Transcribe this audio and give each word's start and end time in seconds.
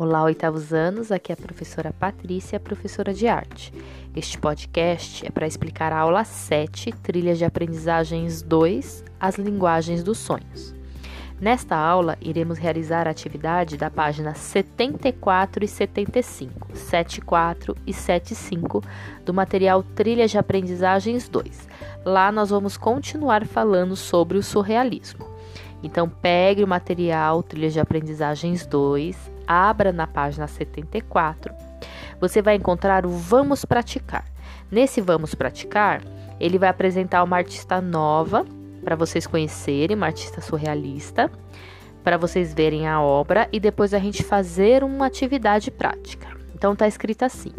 Olá, 0.00 0.22
oitavos 0.22 0.72
anos, 0.72 1.10
aqui 1.10 1.32
é 1.32 1.34
a 1.34 1.36
professora 1.36 1.92
Patrícia, 1.92 2.60
professora 2.60 3.12
de 3.12 3.26
arte. 3.26 3.74
Este 4.14 4.38
podcast 4.38 5.26
é 5.26 5.28
para 5.28 5.44
explicar 5.44 5.92
a 5.92 5.98
aula 5.98 6.22
7, 6.22 6.92
Trilhas 7.02 7.36
de 7.36 7.44
Aprendizagens 7.44 8.40
2, 8.40 9.04
As 9.18 9.34
Linguagens 9.34 10.04
dos 10.04 10.18
Sonhos. 10.18 10.72
Nesta 11.40 11.74
aula, 11.74 12.16
iremos 12.20 12.58
realizar 12.58 13.08
a 13.08 13.10
atividade 13.10 13.76
da 13.76 13.90
página 13.90 14.34
74 14.36 15.64
e 15.64 15.66
75, 15.66 16.76
74 16.76 17.76
e 17.84 17.92
75 17.92 18.84
do 19.24 19.34
material 19.34 19.82
Trilhas 19.82 20.30
de 20.30 20.38
Aprendizagens 20.38 21.28
2. 21.28 21.68
Lá 22.04 22.30
nós 22.30 22.50
vamos 22.50 22.76
continuar 22.76 23.44
falando 23.44 23.96
sobre 23.96 24.38
o 24.38 24.44
surrealismo. 24.44 25.26
Então, 25.82 26.08
pegue 26.08 26.62
o 26.62 26.68
material 26.68 27.42
Trilhas 27.42 27.72
de 27.72 27.80
Aprendizagens 27.80 28.64
2, 28.64 29.37
abra 29.48 29.90
na 29.90 30.06
página 30.06 30.46
74, 30.46 31.54
você 32.20 32.42
vai 32.42 32.54
encontrar 32.54 33.06
o 33.06 33.08
Vamos 33.08 33.64
Praticar. 33.64 34.24
Nesse 34.70 35.00
Vamos 35.00 35.34
Praticar, 35.34 36.02
ele 36.38 36.58
vai 36.58 36.68
apresentar 36.68 37.22
uma 37.22 37.38
artista 37.38 37.80
nova 37.80 38.44
para 38.84 38.94
vocês 38.94 39.26
conhecerem, 39.26 39.96
uma 39.96 40.06
artista 40.06 40.40
surrealista, 40.40 41.30
para 42.04 42.16
vocês 42.16 42.54
verem 42.54 42.86
a 42.86 43.00
obra 43.00 43.48
e 43.52 43.58
depois 43.58 43.92
a 43.94 43.98
gente 43.98 44.22
fazer 44.22 44.84
uma 44.84 45.06
atividade 45.06 45.70
prática. 45.70 46.28
Então 46.54 46.74
tá 46.74 46.88
escrito 46.88 47.22
assim: 47.22 47.52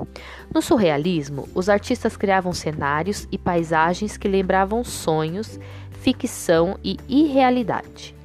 No 0.54 0.62
surrealismo, 0.62 1.48
os 1.56 1.70
artistas 1.70 2.18
criavam 2.18 2.52
cenários 2.52 3.28
e 3.32 3.38
paisagens 3.38 4.18
que 4.18 4.28
lembravam 4.28 4.84
sonhos, 4.84 5.60
ficção 5.92 6.78
e 6.84 6.98
irrealidade. 7.08 8.16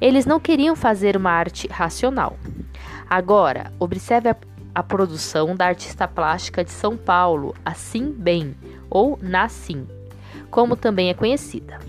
Eles 0.00 0.26
não 0.26 0.40
queriam 0.40 0.74
fazer 0.76 1.16
uma 1.16 1.30
arte 1.30 1.66
racional, 1.68 2.36
Agora, 3.10 3.72
observe 3.80 4.28
a, 4.28 4.36
a 4.72 4.84
produção 4.84 5.56
da 5.56 5.66
artista 5.66 6.06
plástica 6.06 6.62
de 6.62 6.70
São 6.70 6.96
Paulo, 6.96 7.56
Assim 7.64 8.12
Bem, 8.12 8.54
ou 8.88 9.18
Nassim, 9.20 9.84
como 10.48 10.76
também 10.76 11.10
é 11.10 11.14
conhecida. 11.14 11.80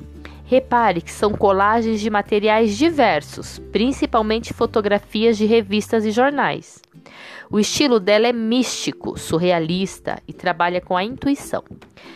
Repare 0.43 0.99
que 0.99 1.11
são 1.11 1.31
colagens 1.31 2.01
de 2.01 2.09
materiais 2.09 2.75
diversos, 2.75 3.59
principalmente 3.71 4.51
fotografias 4.51 5.37
de 5.37 5.45
revistas 5.45 6.05
e 6.05 6.11
jornais. 6.11 6.81
O 7.51 7.59
estilo 7.59 7.99
dela 7.99 8.25
é 8.25 8.33
místico, 8.33 9.15
surrealista 9.19 10.19
e 10.27 10.33
trabalha 10.33 10.81
com 10.81 10.97
a 10.97 11.03
intuição. 11.03 11.63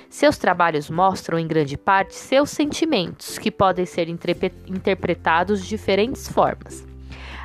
Seus 0.09 0.36
trabalhos 0.36 0.90
mostram, 0.90 1.38
em 1.38 1.45
grande 1.45 1.78
parte, 1.78 2.16
seus 2.16 2.50
sentimentos, 2.50 3.38
que 3.38 3.52
podem 3.52 3.86
ser 3.86 4.09
interpretados 4.09 5.62
de 5.62 5.69
diferentes 5.69 6.28
formas. 6.28 6.95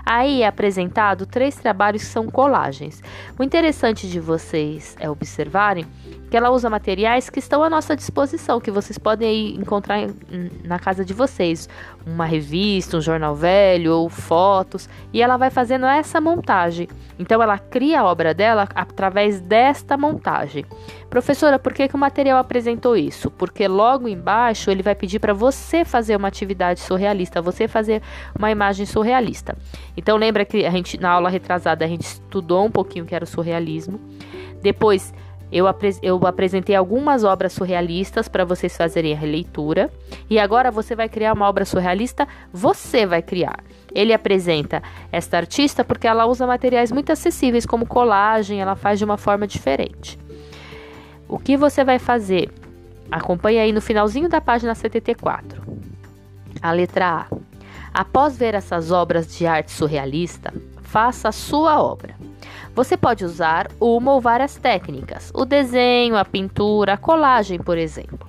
Aí 0.05 0.43
é 0.43 0.47
apresentado 0.47 1.27
três 1.27 1.57
trabalhos 1.57 2.03
que 2.03 2.09
são 2.09 2.27
colagens. 2.29 3.03
O 3.39 3.43
interessante 3.43 4.09
de 4.09 4.21
vocês 4.21 4.97
é 4.99 5.09
observarem 5.09 5.87
que 6.31 6.37
ela 6.37 6.51
usa 6.51 6.71
materiais 6.71 7.29
que 7.29 7.41
estão 7.41 7.63
à 7.63 7.69
nossa 7.69 7.97
disposição, 7.97 8.61
que 8.61 8.71
vocês 8.71 8.97
podem 8.97 9.57
encontrar 9.57 9.99
na 10.65 10.79
casa 10.79 11.05
de 11.05 11.13
vocês, 11.13 11.69
uma 12.07 12.25
revista, 12.25 12.97
um 12.97 13.01
jornal 13.01 13.35
velho 13.35 13.93
ou 13.93 14.09
fotos, 14.09 14.89
e 15.13 15.21
ela 15.21 15.37
vai 15.37 15.51
fazendo 15.51 15.87
essa 15.87 16.21
montagem. 16.21 16.89
Então 17.19 17.43
ela 17.43 17.59
cria 17.59 18.01
a 18.01 18.05
obra 18.05 18.33
dela 18.33 18.69
através 18.75 19.41
desta 19.41 19.97
montagem. 19.97 20.65
Professora, 21.11 21.59
por 21.59 21.75
que, 21.75 21.89
que 21.89 21.97
o 21.97 21.99
material 21.99 22.39
apresentou 22.39 22.97
isso? 22.97 23.29
Porque 23.33 23.67
logo 23.67 24.07
embaixo 24.07 24.71
ele 24.71 24.85
vai 24.85 24.95
pedir 24.95 25.19
para 25.19 25.35
você 25.35 25.85
fazer 25.85 26.15
uma 26.15 26.29
atividade 26.29 26.79
surrealista, 26.79 27.43
você 27.43 27.67
fazer 27.67 28.01
uma 28.39 28.53
imagem 28.53 28.87
surrealista. 28.87 29.59
Então 29.97 30.17
lembra 30.17 30.45
que 30.45 30.65
a 30.65 30.71
gente 30.71 30.97
na 30.97 31.11
aula 31.11 31.29
retrasada 31.29 31.85
a 31.85 31.89
gente 31.89 32.03
estudou 32.03 32.65
um 32.65 32.71
pouquinho 32.71 33.05
o 33.05 33.09
que 33.09 33.15
era 33.17 33.25
o 33.25 33.27
surrealismo. 33.27 34.01
Depois 34.63 35.13
eu, 35.53 35.67
apre 35.67 35.97
eu 36.03 36.19
apresentei 36.27 36.75
algumas 36.75 37.25
obras 37.25 37.53
surrealistas 37.53 38.29
para 38.29 38.45
vocês 38.45 38.77
fazerem 38.77 39.13
a 39.13 39.17
releitura. 39.17 39.91
E 40.29 40.39
agora 40.39 40.71
você 40.71 40.95
vai 40.95 41.09
criar 41.09 41.33
uma 41.33 41.49
obra 41.49 41.65
surrealista, 41.65 42.27
você 42.53 43.05
vai 43.07 43.23
criar. 43.23 43.61
Ele 43.95 44.13
apresenta 44.13 44.83
esta 45.11 45.37
artista 45.37 45.85
porque 45.85 46.07
ela 46.07 46.27
usa 46.27 46.47
materiais 46.47 46.93
muito 46.93 47.11
acessíveis, 47.11 47.67
como 47.67 47.87
colagem, 47.87 48.61
ela 48.61 48.77
faz 48.77 48.99
de 48.99 49.05
uma 49.05 49.17
forma 49.17 49.47
diferente. 49.47 50.19
O 51.29 51.39
que 51.39 51.57
você 51.57 51.85
vai 51.85 51.99
fazer? 51.99 52.51
Acompanhe 53.11 53.59
aí 53.59 53.73
no 53.73 53.81
finalzinho 53.81 54.29
da 54.29 54.41
página 54.41 54.75
74. 54.75 55.63
A 56.63 56.73
letra 56.73 57.27
A. 57.29 57.37
Após 57.93 58.37
ver 58.37 58.55
essas 58.55 58.93
obras 58.93 59.37
de 59.37 59.47
arte 59.47 59.73
surrealista, 59.73 60.55
faça 60.83 61.29
a 61.29 61.33
sua 61.33 61.83
obra. 61.83 62.20
Você 62.81 62.97
pode 62.97 63.27
usar 63.27 63.69
uma 63.79 64.15
ou 64.15 64.23
várias 64.23 64.57
técnicas: 64.57 65.31
o 65.35 65.45
desenho, 65.45 66.17
a 66.17 66.25
pintura, 66.25 66.95
a 66.95 66.97
colagem, 66.97 67.59
por 67.59 67.77
exemplo. 67.77 68.27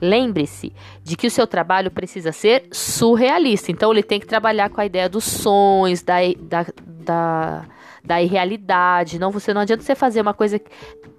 Lembre-se 0.00 0.72
de 1.02 1.16
que 1.16 1.26
o 1.26 1.30
seu 1.32 1.48
trabalho 1.48 1.90
precisa 1.90 2.30
ser 2.30 2.68
surrealista, 2.70 3.72
então 3.72 3.90
ele 3.90 4.04
tem 4.04 4.20
que 4.20 4.26
trabalhar 4.28 4.70
com 4.70 4.80
a 4.80 4.86
ideia 4.86 5.08
dos 5.08 5.24
sonhos, 5.24 6.00
da, 6.02 6.18
da, 6.38 6.66
da, 6.86 7.64
da 8.04 8.22
irrealidade. 8.22 9.18
Não, 9.18 9.32
você 9.32 9.52
não 9.52 9.62
adianta 9.62 9.82
você 9.82 9.96
fazer 9.96 10.20
uma 10.20 10.32
coisa 10.32 10.60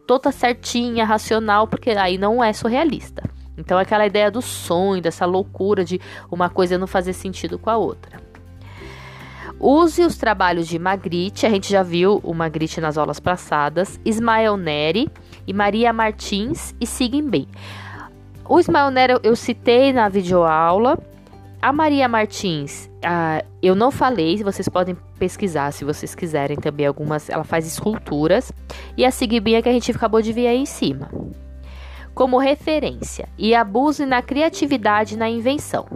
toda 0.08 0.32
certinha, 0.32 1.04
racional, 1.04 1.68
porque 1.68 1.90
aí 1.90 2.18
não 2.18 2.42
é 2.42 2.54
surrealista. 2.54 3.24
Então, 3.58 3.78
aquela 3.78 4.08
ideia 4.08 4.32
do 4.32 4.42
sonho, 4.42 5.02
dessa 5.02 5.26
loucura 5.26 5.84
de 5.84 6.00
uma 6.32 6.50
coisa 6.50 6.78
não 6.78 6.88
fazer 6.88 7.12
sentido 7.12 7.60
com 7.60 7.70
a 7.70 7.76
outra. 7.76 8.29
Use 9.60 10.02
os 10.04 10.18
trabalhos 10.18 10.68
de 10.68 10.80
Magritte, 10.80 11.46
a 11.46 11.50
gente 11.50 11.70
já 11.70 11.84
viu 11.84 12.22
o 12.24 12.34
Magritte 12.34 12.80
nas 12.80 12.98
aulas 12.98 13.20
passadas, 13.20 14.00
Ismael 14.06 14.56
Neri 14.56 15.10
e 15.46 15.52
Maria 15.52 15.92
Martins 15.92 16.74
e 16.80 16.88
sigam 16.88 17.30
bem. 17.30 17.46
O 18.48 18.58
Ismael 18.58 18.90
Neri 18.90 19.20
eu 19.22 19.36
citei 19.36 19.92
na 19.92 20.08
videoaula. 20.08 20.98
A 21.62 21.74
Maria 21.74 22.08
Martins, 22.08 22.90
uh, 23.04 23.46
eu 23.62 23.76
não 23.76 23.92
falei, 23.92 24.42
vocês 24.42 24.70
podem 24.70 24.96
pesquisar 25.20 25.74
se 25.74 25.84
vocês 25.84 26.16
quiserem 26.16 26.56
também 26.56 26.86
algumas. 26.86 27.30
Ela 27.30 27.44
faz 27.44 27.68
esculturas. 27.68 28.54
E 28.96 29.06
a 29.06 29.12
Sigbinha 29.12 29.62
que 29.62 29.68
a 29.68 29.74
gente 29.74 29.92
acabou 29.92 30.22
de 30.22 30.32
ver 30.32 30.48
aí 30.48 30.58
em 30.58 30.66
cima. 30.66 31.10
Como 32.20 32.38
referência 32.38 33.30
e 33.38 33.56
abuse 33.56 34.06
na 34.06 34.22
criatividade 34.22 35.16
e 35.16 35.18
na 35.18 35.30
invenção. 35.30 35.88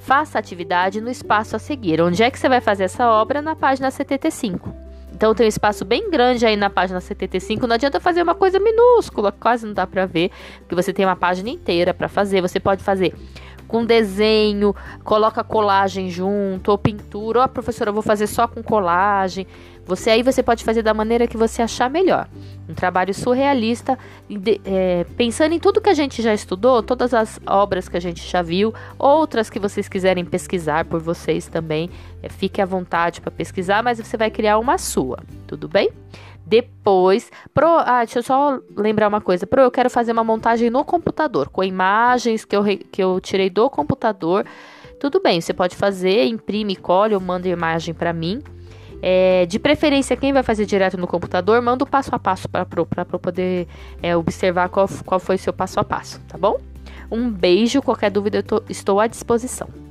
Faça 0.00 0.36
a 0.36 0.40
atividade 0.40 1.00
no 1.00 1.08
espaço 1.08 1.56
a 1.56 1.58
seguir. 1.58 1.98
Onde 1.98 2.22
é 2.22 2.30
que 2.30 2.38
você 2.38 2.46
vai 2.46 2.60
fazer 2.60 2.84
essa 2.84 3.08
obra? 3.08 3.40
Na 3.40 3.56
página 3.56 3.90
75. 3.90 4.70
Então 5.14 5.34
tem 5.34 5.46
um 5.46 5.48
espaço 5.48 5.82
bem 5.82 6.10
grande 6.10 6.44
aí 6.44 6.56
na 6.56 6.68
página 6.68 7.00
75. 7.00 7.66
Não 7.66 7.76
adianta 7.76 8.00
fazer 8.00 8.20
uma 8.20 8.34
coisa 8.34 8.60
minúscula, 8.60 9.32
quase 9.32 9.64
não 9.64 9.72
dá 9.72 9.86
para 9.86 10.04
ver, 10.04 10.30
porque 10.58 10.74
você 10.74 10.92
tem 10.92 11.06
uma 11.06 11.16
página 11.16 11.48
inteira 11.48 11.94
para 11.94 12.06
fazer. 12.06 12.42
Você 12.42 12.60
pode 12.60 12.84
fazer 12.84 13.14
com 13.72 13.86
desenho, 13.86 14.76
coloca 15.02 15.42
colagem 15.42 16.10
junto, 16.10 16.70
ou 16.70 16.76
pintura, 16.76 17.38
ou 17.38 17.42
a 17.42 17.48
professora, 17.48 17.88
eu 17.88 17.94
vou 17.94 18.02
fazer 18.02 18.26
só 18.26 18.46
com 18.46 18.62
colagem. 18.62 19.46
Você 19.86 20.10
aí 20.10 20.22
você 20.22 20.42
pode 20.42 20.62
fazer 20.62 20.82
da 20.82 20.92
maneira 20.92 21.26
que 21.26 21.38
você 21.38 21.62
achar 21.62 21.88
melhor. 21.88 22.28
Um 22.68 22.74
trabalho 22.74 23.14
surrealista, 23.14 23.98
é, 24.66 25.06
pensando 25.16 25.54
em 25.54 25.58
tudo 25.58 25.80
que 25.80 25.88
a 25.88 25.94
gente 25.94 26.20
já 26.20 26.34
estudou, 26.34 26.82
todas 26.82 27.14
as 27.14 27.40
obras 27.46 27.88
que 27.88 27.96
a 27.96 28.00
gente 28.00 28.28
já 28.28 28.42
viu, 28.42 28.74
outras 28.98 29.48
que 29.48 29.58
vocês 29.58 29.88
quiserem 29.88 30.22
pesquisar 30.22 30.84
por 30.84 31.00
vocês 31.00 31.46
também. 31.46 31.88
É, 32.22 32.28
fique 32.28 32.60
à 32.60 32.66
vontade 32.66 33.22
para 33.22 33.30
pesquisar, 33.30 33.82
mas 33.82 33.98
você 33.98 34.18
vai 34.18 34.30
criar 34.30 34.58
uma 34.58 34.76
sua, 34.76 35.18
tudo 35.46 35.66
bem? 35.66 35.90
Depois, 36.46 37.30
pro, 37.54 37.78
ah, 37.78 38.04
deixa 38.04 38.18
eu 38.18 38.22
só 38.22 38.58
lembrar 38.76 39.08
uma 39.08 39.20
coisa. 39.20 39.46
Pro, 39.46 39.62
eu 39.62 39.70
quero 39.70 39.88
fazer 39.88 40.12
uma 40.12 40.24
montagem 40.24 40.70
no 40.70 40.84
computador, 40.84 41.48
com 41.48 41.62
imagens 41.62 42.44
que 42.44 42.56
eu, 42.56 42.62
que 42.64 43.02
eu 43.02 43.20
tirei 43.20 43.48
do 43.48 43.70
computador. 43.70 44.44
Tudo 45.00 45.20
bem, 45.20 45.40
você 45.40 45.52
pode 45.52 45.76
fazer, 45.76 46.26
imprime, 46.26 46.76
colhe 46.76 47.14
ou 47.14 47.20
manda 47.20 47.48
imagem 47.48 47.94
para 47.94 48.12
mim. 48.12 48.42
É, 49.04 49.46
de 49.46 49.58
preferência, 49.58 50.16
quem 50.16 50.32
vai 50.32 50.44
fazer 50.44 50.64
direto 50.64 50.96
no 50.96 51.08
computador, 51.08 51.60
manda 51.60 51.82
o 51.82 51.86
passo 51.86 52.14
a 52.14 52.18
passo 52.18 52.48
para 52.48 52.64
Pro, 52.64 52.86
para 52.86 53.04
poder 53.04 53.66
é, 54.00 54.16
observar 54.16 54.68
qual, 54.68 54.88
qual 55.04 55.18
foi 55.18 55.34
o 55.34 55.38
seu 55.38 55.52
passo 55.52 55.80
a 55.80 55.84
passo, 55.84 56.20
tá 56.28 56.38
bom? 56.38 56.60
Um 57.10 57.28
beijo, 57.28 57.82
qualquer 57.82 58.10
dúvida 58.10 58.38
eu 58.38 58.42
tô, 58.44 58.62
estou 58.68 59.00
à 59.00 59.08
disposição. 59.08 59.81